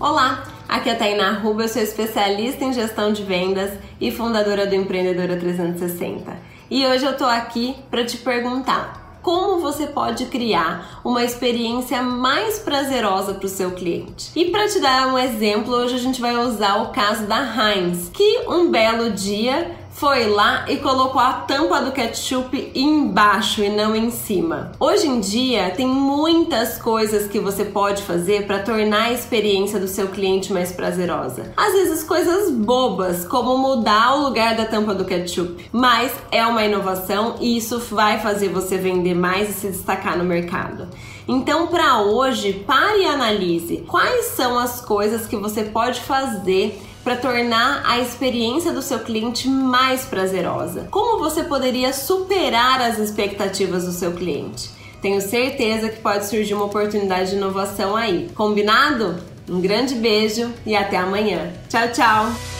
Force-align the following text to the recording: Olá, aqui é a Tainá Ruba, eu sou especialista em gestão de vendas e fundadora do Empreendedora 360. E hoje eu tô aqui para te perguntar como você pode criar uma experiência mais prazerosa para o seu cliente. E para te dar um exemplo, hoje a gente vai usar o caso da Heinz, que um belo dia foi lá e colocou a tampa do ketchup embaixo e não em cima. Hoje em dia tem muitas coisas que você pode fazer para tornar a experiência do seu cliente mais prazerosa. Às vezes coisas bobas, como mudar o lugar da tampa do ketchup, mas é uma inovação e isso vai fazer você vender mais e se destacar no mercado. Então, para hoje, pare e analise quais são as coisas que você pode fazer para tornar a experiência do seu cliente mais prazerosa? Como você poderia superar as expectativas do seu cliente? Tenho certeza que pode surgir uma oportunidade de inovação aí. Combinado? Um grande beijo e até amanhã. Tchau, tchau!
Olá, 0.00 0.42
aqui 0.68 0.88
é 0.90 0.92
a 0.92 0.96
Tainá 0.96 1.34
Ruba, 1.34 1.62
eu 1.62 1.68
sou 1.68 1.80
especialista 1.80 2.64
em 2.64 2.72
gestão 2.72 3.12
de 3.12 3.22
vendas 3.22 3.70
e 4.00 4.10
fundadora 4.10 4.66
do 4.66 4.74
Empreendedora 4.74 5.36
360. 5.36 6.36
E 6.68 6.84
hoje 6.84 7.04
eu 7.04 7.16
tô 7.16 7.24
aqui 7.24 7.76
para 7.92 8.04
te 8.04 8.16
perguntar 8.16 9.20
como 9.22 9.60
você 9.60 9.86
pode 9.86 10.26
criar 10.26 11.00
uma 11.04 11.22
experiência 11.22 12.02
mais 12.02 12.58
prazerosa 12.58 13.34
para 13.34 13.46
o 13.46 13.48
seu 13.48 13.70
cliente. 13.70 14.32
E 14.34 14.50
para 14.50 14.68
te 14.68 14.80
dar 14.80 15.06
um 15.06 15.18
exemplo, 15.18 15.72
hoje 15.72 15.94
a 15.94 15.98
gente 15.98 16.20
vai 16.20 16.36
usar 16.36 16.82
o 16.82 16.88
caso 16.88 17.26
da 17.26 17.40
Heinz, 17.40 18.10
que 18.12 18.40
um 18.48 18.72
belo 18.72 19.10
dia 19.12 19.76
foi 19.94 20.26
lá 20.26 20.64
e 20.68 20.78
colocou 20.78 21.20
a 21.20 21.32
tampa 21.32 21.80
do 21.80 21.92
ketchup 21.92 22.72
embaixo 22.74 23.62
e 23.62 23.68
não 23.68 23.94
em 23.94 24.10
cima. 24.10 24.72
Hoje 24.78 25.06
em 25.06 25.20
dia 25.20 25.70
tem 25.70 25.86
muitas 25.86 26.76
coisas 26.78 27.28
que 27.28 27.38
você 27.38 27.64
pode 27.64 28.02
fazer 28.02 28.44
para 28.44 28.58
tornar 28.58 29.04
a 29.04 29.12
experiência 29.12 29.78
do 29.78 29.86
seu 29.86 30.08
cliente 30.08 30.52
mais 30.52 30.72
prazerosa. 30.72 31.52
Às 31.56 31.72
vezes 31.74 32.02
coisas 32.02 32.50
bobas, 32.50 33.24
como 33.24 33.56
mudar 33.56 34.16
o 34.16 34.24
lugar 34.24 34.56
da 34.56 34.64
tampa 34.64 34.94
do 34.94 35.04
ketchup, 35.04 35.70
mas 35.70 36.12
é 36.32 36.44
uma 36.44 36.64
inovação 36.64 37.36
e 37.40 37.56
isso 37.56 37.78
vai 37.78 38.18
fazer 38.18 38.48
você 38.48 38.76
vender 38.76 39.14
mais 39.14 39.48
e 39.48 39.52
se 39.52 39.68
destacar 39.68 40.18
no 40.18 40.24
mercado. 40.24 40.88
Então, 41.26 41.68
para 41.68 42.02
hoje, 42.02 42.52
pare 42.66 43.02
e 43.02 43.06
analise 43.06 43.84
quais 43.86 44.26
são 44.26 44.58
as 44.58 44.80
coisas 44.80 45.26
que 45.26 45.36
você 45.36 45.62
pode 45.62 46.00
fazer 46.00 46.78
para 47.04 47.16
tornar 47.16 47.82
a 47.84 48.00
experiência 48.00 48.72
do 48.72 48.80
seu 48.80 49.00
cliente 49.00 49.46
mais 49.46 50.06
prazerosa? 50.06 50.88
Como 50.90 51.18
você 51.18 51.44
poderia 51.44 51.92
superar 51.92 52.80
as 52.80 52.98
expectativas 52.98 53.84
do 53.84 53.92
seu 53.92 54.12
cliente? 54.12 54.70
Tenho 55.02 55.20
certeza 55.20 55.90
que 55.90 56.00
pode 56.00 56.24
surgir 56.24 56.54
uma 56.54 56.64
oportunidade 56.64 57.30
de 57.30 57.36
inovação 57.36 57.94
aí. 57.94 58.30
Combinado? 58.34 59.22
Um 59.46 59.60
grande 59.60 59.94
beijo 59.94 60.50
e 60.64 60.74
até 60.74 60.96
amanhã. 60.96 61.52
Tchau, 61.68 61.92
tchau! 61.92 62.53